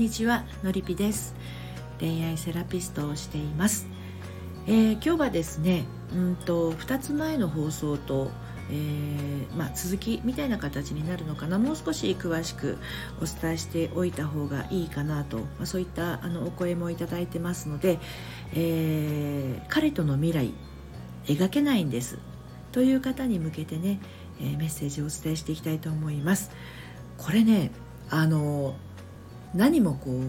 [0.00, 1.34] にちはのりぴです。
[2.00, 3.86] 恋愛セラピストをしています、
[4.66, 5.84] えー、今日はですね
[6.14, 8.30] うんと2つ前の放送と、
[8.70, 11.58] えー、まあ、続きみたいな形になるのかな。
[11.58, 12.78] もう少し詳しく
[13.20, 17.98] お伝えしておいた方がいいかなと、まあ、そういったあのお声もいただいてますので、
[18.54, 20.54] えー、彼との未来
[21.26, 22.16] 描けないんです。
[22.72, 24.00] という方に向けてね、
[24.40, 26.50] えメッセージをお伝えしていきたいと思います。
[27.18, 27.70] これね
[28.08, 28.74] あの
[29.54, 30.22] 何もこう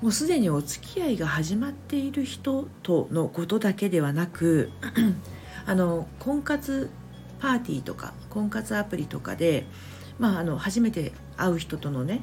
[0.00, 4.70] もうすでにお付き合いが始まっている人とのことだけではなく
[5.66, 6.90] あの婚活
[7.40, 9.66] パーティーとか婚活アプリとかで、
[10.18, 12.20] まあ、あの初めて会う人とのね、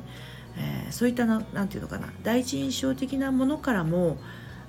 [0.57, 4.17] えー、そういった何て言うのかな第一印象的なものからも、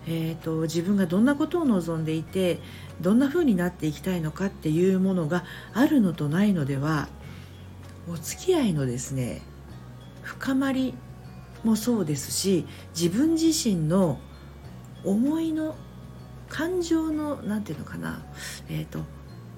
[0.09, 2.59] えーと、自分がどんなことを望んでいて
[3.01, 7.09] どんな風になっていきたいのかっていうものがあるのとないのでは
[8.09, 9.43] お付き合いのですね
[10.27, 10.93] 深まり
[11.63, 14.19] もそうですし自分自身の
[15.05, 15.77] 思いの
[16.49, 18.25] 感情の何て言うのかな、
[18.69, 19.01] えーと、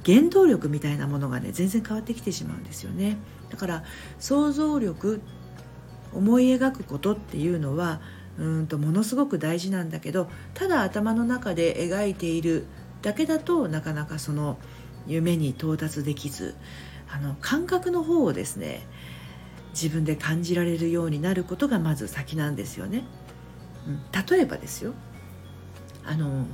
[0.05, 3.17] 原動力みたいなものがね全然変わってきてしまうんですよね。
[3.51, 3.85] だから
[4.19, 5.23] 想像力
[6.13, 8.01] 思い描くことっていうのは
[8.39, 12.67] うんとものすごく大事なんだけどただ頭の中で描いている
[13.03, 14.59] だけだとなかなかその
[15.07, 16.55] 夢に到達できず
[17.11, 18.87] あの感覚の方をですね
[19.81, 23.05] 自分で感じられるようになることがまず先なんですよね。
[23.87, 24.93] うん、例えばですよ。
[26.05, 26.47] あの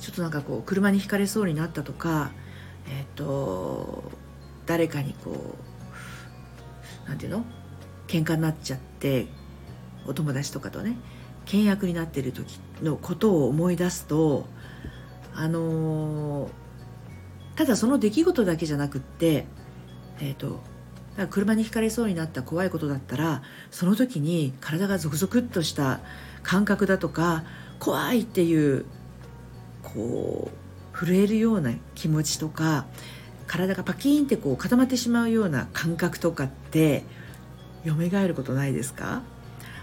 [0.00, 2.32] ちょっとなんかこう車にひかれそうになったとか
[2.88, 4.02] えっ、と
[4.66, 5.56] 誰かにこ
[7.06, 7.44] うなんていうの？
[8.08, 9.26] 喧嘩になっちゃって
[10.06, 10.96] お友達とかとね
[11.46, 14.46] 倹約になってる時のことを思い出すと
[15.34, 16.48] あの
[17.56, 19.46] ただその出来事だけじゃなくって
[20.20, 20.60] えっ、ー、と
[21.16, 26.00] だから車にひかれそうになった怖いことだったらその時に体がゾクゾクっとした
[26.42, 27.44] 感覚だとか
[27.78, 28.84] 怖いっていう
[29.82, 32.86] こう震えるような気持ちとか
[33.46, 37.04] 体がパキーンってこう固まってしまうような感覚とかって
[37.84, 37.92] 蘇
[38.26, 39.22] ることないですか？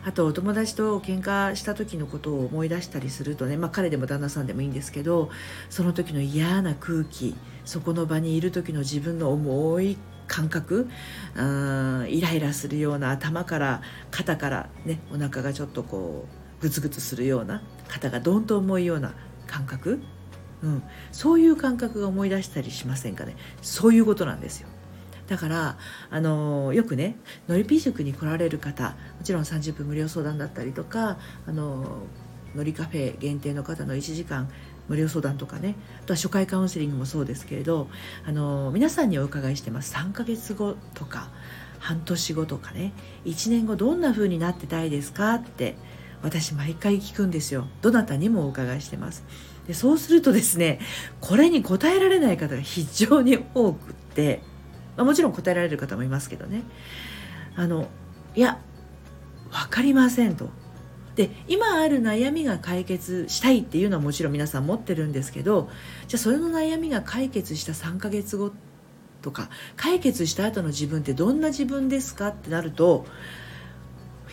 [0.04, 5.30] あとお友達と喧嘩した時のことを思い出したりするとね、まあ、彼でも旦那さんでもいいんですけど
[5.70, 9.98] その時の嫌な空気そこの場にいる時の自分の重い
[10.32, 10.88] 感覚
[11.36, 13.82] うんイライラするような頭から
[14.12, 16.26] 肩からねお腹がちょっとこ
[16.60, 19.14] うグツグツするような肩がどんと重いような
[19.46, 20.00] 感覚、
[20.64, 23.36] うん、そういう感覚が思い出したりしませんかね。
[23.62, 24.70] そういうことなんですよ。
[25.28, 25.78] だから
[26.10, 27.18] あのよくね
[27.50, 32.04] のりぴ塾に来られる方もちろん30分無料相談だったりとかあの
[32.56, 34.50] のりカフェ限定の方の1時間
[34.88, 35.76] 無料相談とかね。
[36.02, 37.88] あとは初回カウンセリングもそうですけれど
[38.26, 39.94] あの皆さんにお伺いしてます。
[39.94, 41.30] 3ヶ月後とか
[41.80, 42.94] 半年後とかね。
[43.26, 45.76] 1年後どんな風になってたいですかって
[46.24, 47.68] 私毎回聞くんですよ。
[47.82, 49.24] どなたにもお伺いしてます。
[49.68, 50.80] でそうするとですね
[51.20, 54.42] これに答えられない方が非常に多くって、
[54.98, 56.64] まあ、もちろん答えられる方もいますけどね。
[57.56, 57.88] あの
[58.36, 58.60] いや
[59.52, 60.50] 分かりませんと。
[61.16, 65.70] で今ある悩みが解決したいっていうのはもちろん皆さん持ってるんですけど
[66.08, 68.52] じゃあそれの悩みが解決した3ヶ月後
[69.22, 73.06] とか解決した後の自分ってどんな自分ですかってなると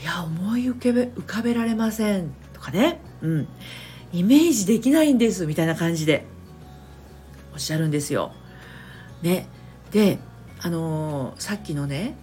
[0.00, 3.48] いや思い浮け浮かべられませんとかね、うん、
[4.12, 6.24] イメージできないんですみたいな感じで
[7.52, 8.32] おっしゃるんですよ。
[9.22, 9.48] ね、
[9.90, 10.20] で
[10.60, 12.16] あのー、さっきのね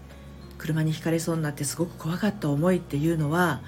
[0.58, 3.62] 車にひかれそうになってすごく怖かった思いっていうのは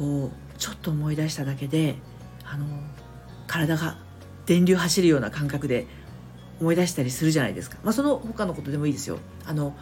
[0.00, 1.96] こうちょっと思い出しただけで
[2.42, 2.64] あの
[3.46, 3.98] 体が
[4.46, 5.86] 電流走るような感覚で
[6.58, 9.18] 思い出したりするじゃないですか、まあ、その他のことでもいいですよ。
[9.44, 9.76] あの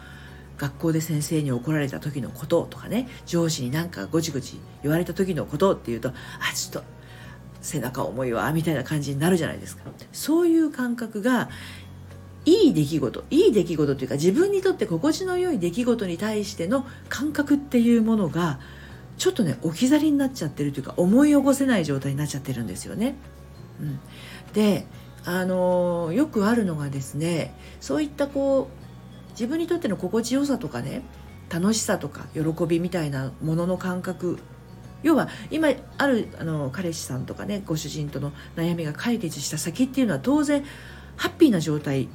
[0.57, 3.07] 学校で先生に怒られた時のこととかね。
[3.25, 6.13] 上司になんかごちごち言われた時のことっていうとあ
[6.53, 6.83] ちょっと
[7.61, 9.83] 背中重いわみたいな感じになるじゃないですか。
[10.11, 11.49] そういう感覚が
[12.43, 18.59] いい出来事いい出来事というか自分にとって心地の良い出来事に対しての感覚っていうものが
[19.19, 23.15] ちょっとね置き去りになっちゃってるというか思い起こせない状態になっちゃってるんですよね。
[23.79, 23.99] うん、
[24.53, 24.87] で
[25.25, 31.01] あのよくあるのがですねそういったこう自分にとっての心地よさとかね
[31.49, 34.39] 楽しさとか喜びみたいなものの感覚
[35.03, 40.63] 要は今あるあの彼氏さんとかねご主人との悩みが解決した先っていうのは当然
[41.15, 42.07] ハッピーな状態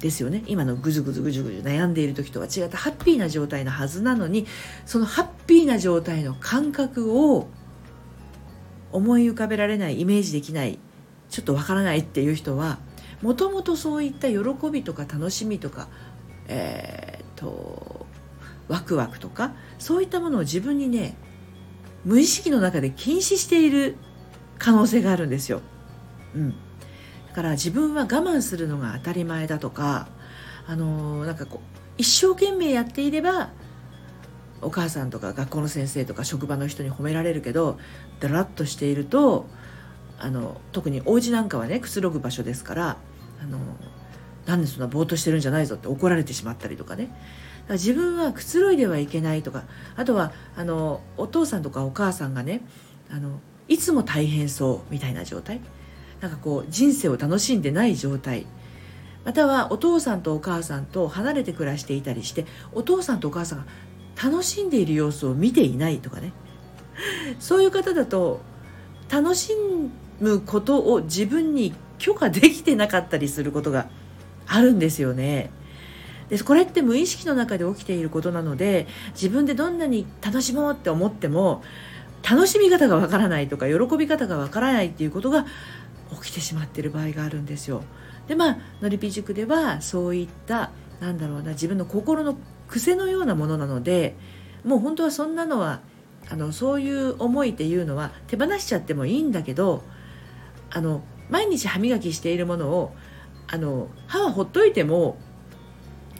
[0.00, 4.46] ですよね今のぐずぐずぐずぐず悩んでいる時とは違ったハッピーな状態のはずなのに
[4.86, 7.48] そのハッピーな状態の感覚を
[8.92, 10.78] 思い浮かべられないイメージできない
[11.28, 12.78] ちょっとわからないっていう人は
[13.22, 14.38] もともとそういった喜
[14.72, 15.88] びとか楽しみとか
[16.48, 18.06] えー、っと
[18.68, 21.14] ワクワクとかそういったものを自分にね
[22.04, 23.96] 無意識の中で禁止している
[24.58, 25.60] 可能性があるんですよ。
[26.34, 26.54] うん、
[27.30, 30.08] だから自分は我慢するのが当たり前だとか
[30.66, 33.50] あの、なんかこう一生懸命やっていれば
[34.62, 37.78] お母さんとか学校の先生とか職場の人に褒められるけど
[38.20, 39.46] だらっとしていると
[40.18, 42.96] あの特にお家なんかはねくつろぐ場所ですから
[43.42, 43.58] あの
[44.44, 47.10] なんでそんなぼーっとしてるんじゃないぞって怒られてしまったりとかね。
[47.70, 49.64] か自分はくつろいではいけないとか
[49.96, 52.60] あとはあのお父さんとかお母さんがね
[53.10, 55.60] あのいつも大変そうみたいな状態。
[56.20, 58.46] なんかこう人生を楽しんでない状態
[59.24, 63.66] またはお父さんとお母さんと離れて暮らしていたりしてお父さんとお母さんが
[64.22, 66.32] 楽しんでいる様子を見ていないとかね
[67.38, 68.40] そういう方だと
[69.10, 69.52] 楽し
[70.20, 73.88] むことを自分に許可できてなかったりすることが
[74.46, 75.50] あるんですよね。
[76.28, 81.62] でこれって無意識の中で起きていることなので自分でどんなに楽しもうって思っても
[82.28, 85.46] 楽しみ方がわからないとか喜び方がわからないっていうことが
[86.22, 87.82] 起きてしまっている場合があるんですよ。
[88.28, 90.70] でまあのりぴ塾ではそういった
[91.00, 92.36] なんだろうな自分の心の
[92.68, 94.14] 癖のようなものなので
[94.64, 95.80] もう本当はそんなのは
[96.28, 99.82] あのそういう思いっていうのは手放しちゃってもいいんだけど
[100.70, 102.94] あの毎日歯磨きしているものを
[103.48, 105.18] あの歯はほっといても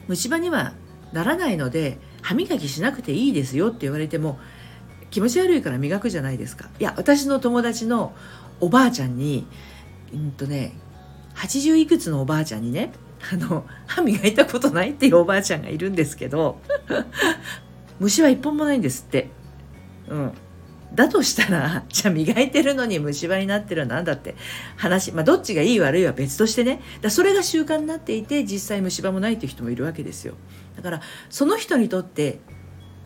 [0.07, 0.73] 虫歯には
[1.13, 4.39] ならないので歯磨きしなくていいですよって言われても
[5.09, 8.13] 気持ち悪いから磨くじゃないですかいや私の友達の
[8.59, 9.47] おばあちゃんに
[10.13, 10.73] うんとね
[11.35, 12.91] 80いくつのおばあちゃんにね
[13.31, 16.59] あの歯磨いたことないっていうおばあちゃんがいるんですけど
[17.99, 19.29] 虫は一本もないんですって。
[20.09, 20.31] うん。
[20.93, 24.35] だとしたらじゃあ磨いてるのに虫歯になってるのは何だって
[24.75, 26.81] 話まあどっちがいい悪いは別としてね。
[27.01, 30.33] だそれが習慣になっていて実際虫歯もないっていう人もいるわけですよ。
[30.75, 32.39] だからその人にとって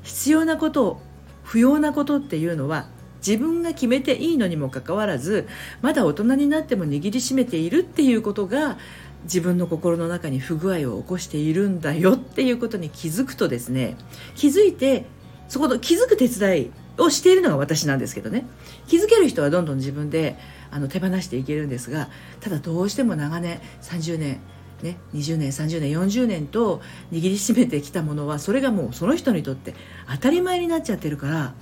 [0.01, 1.01] 必要なこと
[1.43, 2.87] 不要なことっていうのは
[3.25, 5.47] 自分が決めていいのにもかかわらず
[5.81, 8.77] まだ大人になっても握りしめているっていうことが
[9.23, 13.97] 自分の心の中に不具合を起こしているんだよっていうことに気づくとですね
[14.35, 15.05] 気づいて
[15.47, 18.45] そこの気づく手伝いをしているのが私なんですけどね。
[18.87, 20.37] 気づける人はどんどん自分で
[20.71, 24.39] あの手放していけるんですがただどうしても長年30年
[24.83, 26.81] ね、20年30年40年と
[27.11, 29.73] 握りしめてきたものはそれがもうその人にとって
[30.11, 31.53] 当たり前になっちゃってるから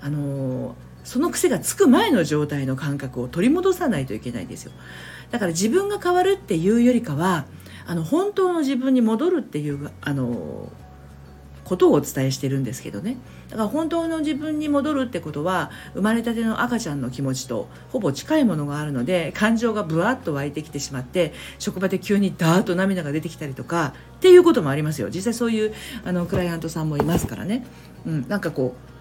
[0.00, 4.72] あのーその癖がつく前の状態の感覚を取り戻さないといけないんですよ。
[5.30, 7.46] だから自分が変わるっていうよりかは
[7.86, 10.70] あの本当の自分に戻るっていうあの
[11.64, 13.16] ことをお伝えしてるんですけどね。
[13.48, 25.08] だから本当の自分に戻るってことは生まれたての赤ちゃんの気持ちとほぼ近いものがあるので感情がぶわっと湧いてきてしまって職場で急にダーッと涙が出てきたりとかっていうこともありますよ。
[25.08, 25.72] 実際そういう
[26.04, 27.64] あのクライアントさんもいますからね、
[28.04, 28.97] うん、なんかこう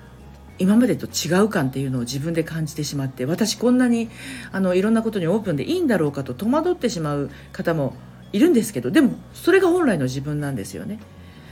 [0.59, 4.09] 今までと違う感っていうのを自分で感じてしまって私こんなに
[4.51, 7.93] あのいろんなことにオープンでいいんだろうかと戸惑ってしまう方も
[8.33, 10.99] いるんですけどでもそれが本来の自分なんですよね。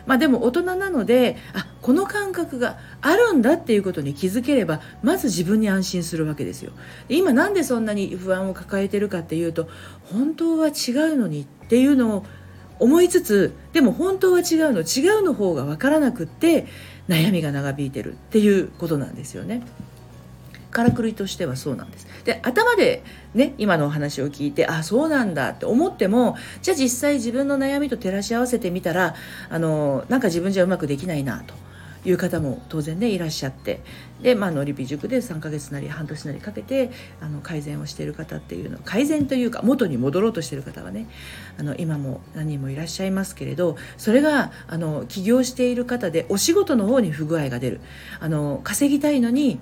[0.06, 6.74] まあ、でも大人なのであこの感覚があるんだっていうことに気づければまず自分に安心するわけですよ
[7.10, 9.68] 今なんでそんなに不安を抱えてるかっていうと
[10.04, 12.25] 本当は違うのにっていうのを
[12.80, 16.68] 思いつつでも本当は違うの違うの方が分からなくって
[17.07, 19.62] 悩みが長引いてるっていうことなんですよね。
[20.71, 22.06] からくりとしてはそうなんです。
[22.26, 23.02] で頭で
[23.33, 29.16] ね今のお話を聞いてあそうなんだって思ってもじゃあ実際自分の悩みと照らし合わせてみたら
[29.50, 31.54] あのなんか自分じゃうまくできないなと
[32.06, 33.81] いう方も当然ねいらっしゃって。
[34.21, 41.07] で、まあ、のりび塾で3ヶ月なり半年なりかけてあの改善をしている方っていうの改善というか元に戻ろうとしている方はね
[41.59, 47.81] あの今も何人もいらっしゃいますけれどそれがあの起業している方でお仕事の方に不具合が出る。
[48.19, 49.59] あの稼ぎたいのに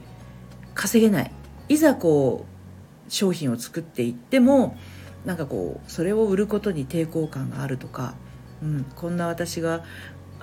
[0.75, 1.31] 稼げない。
[1.69, 4.77] いざこう商品を作っていっても
[5.25, 8.15] なんかこうそれを売ることに抵抗感があるとか、
[8.61, 9.83] うん、こんな私が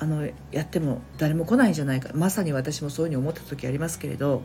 [0.01, 2.09] あのやっても誰も来ないんじゃないか。
[2.15, 4.43] まさに私もそういうふうに思った時ありますけれど、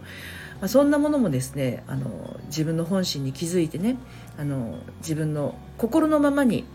[0.59, 3.95] まあ、そんなものもですねあの自分の本心に気づいてね
[4.37, 6.65] あの自分の心のままに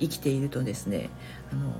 [0.00, 1.10] 生きているとですね
[1.52, 1.72] あの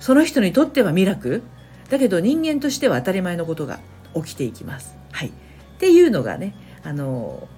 [0.00, 1.42] その人にとってはミラク
[1.90, 3.78] だけど人間としては当たり前のことが
[4.14, 4.96] 起きていきます。
[5.12, 5.32] はい、っ
[5.78, 7.48] ていうのがねあの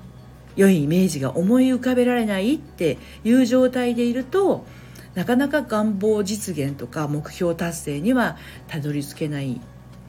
[0.57, 4.67] 良いイメージが思い浮かべられないっていう状態でいると
[5.15, 8.37] なかなか願望実現とか目標達成には
[8.69, 9.61] たどり着けないん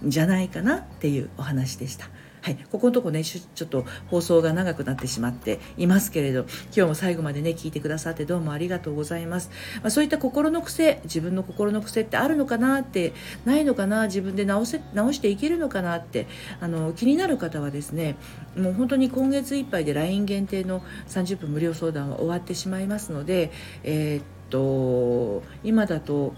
[0.03, 2.09] じゃないかなっていうお話でした。
[2.43, 13.13] はい、ここのとこねちょっと放送が長くなってしまっていますけれど今日も最後までね聞いてくださってどうもありがとうございます、まあ、そういった心の癖自分の心の癖ってあるのかなって
[13.45, 16.25] ないのかな自分で直せ直していけるのかなって
[16.59, 18.15] あの気になる方はですね
[18.57, 23.51] もう本当に今月いっぱいで LINE 限定の30分無料相談は終わってしまいますので
[23.83, 26.35] えー、と今だと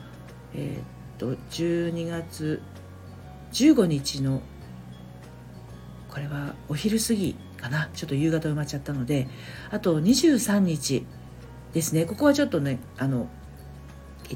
[0.53, 0.77] え、
[1.15, 2.61] っと12月
[3.51, 4.41] 15日の
[6.09, 7.89] これはお昼過ぎかな。
[7.93, 9.27] ちょっと夕方埋まっちゃったので
[9.71, 11.05] あと23日
[11.73, 12.05] ですね。
[12.05, 13.27] ここはちょっとねあの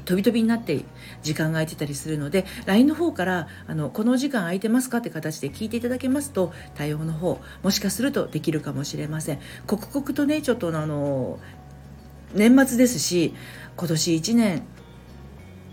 [0.04, 0.84] 飛び飛びになって
[1.22, 9.40] 時間が空いてたりするので LINE の方からあのこの時間空いてますかって形で聞いていただけますと対応の方もしかするとできるかもしれません。
[9.66, 11.38] 刻々とねちょっとあの
[12.34, 13.34] 年末ですし
[13.78, 14.62] 今年1年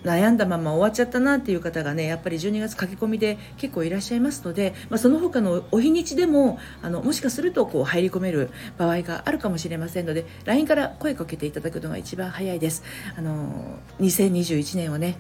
[0.04, 12.84] 悩んだまま終わっちゃったなっていう方がねやっぱり12月駆け込みで結構いらっしゃいますので、まあ、その他のお日にちでもあのもしかするとこう入り込める場合があるかもしれませんので LINE から声かけていただくのが一番早いです。
[13.18, 15.18] あの2021年をね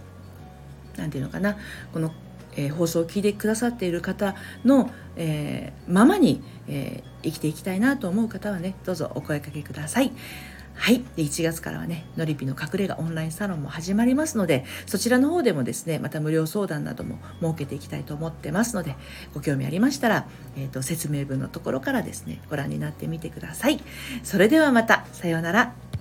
[0.95, 1.57] なんていうのかな
[1.91, 2.13] この
[2.57, 10.11] えー、放送を聞いてくださっている方の、えー、ままに、えー、生きていきたいなと思う方はねどうぞお声かけください。
[10.75, 11.03] はい。
[11.15, 18.96] で1月からはねのりぴの隠れ家オンラインサロンも始まりますのでそちらの方でもですねまた無料相談なども設けていきたいと思ってますので
[19.34, 20.27] ご興味ありましたら、
[20.58, 23.82] えーと、説明文のところからですねご覧になってみてください。
[24.24, 25.05] それではまた。
[25.13, 25.94] さようなら。